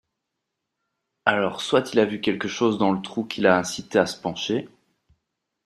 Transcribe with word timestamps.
Alors 1.27 1.61
soit 1.61 1.93
il 1.93 1.99
a 1.99 2.05
vu 2.05 2.21
quelque 2.21 2.47
chose 2.47 2.79
dans 2.79 2.91
le 2.91 3.03
trou 3.03 3.23
qui 3.23 3.39
l’a 3.39 3.59
incité 3.59 3.99
à 3.99 4.07
se 4.07 4.19
pencher 4.19 4.67